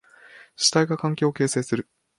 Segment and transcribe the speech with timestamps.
[0.55, 1.87] 主体が環境を形成する。